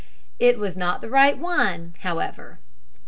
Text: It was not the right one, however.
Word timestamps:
It 0.39 0.57
was 0.57 0.75
not 0.75 1.01
the 1.01 1.11
right 1.11 1.37
one, 1.37 1.93
however. 1.99 2.57